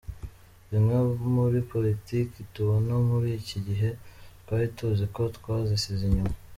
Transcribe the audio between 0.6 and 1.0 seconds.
Zimwe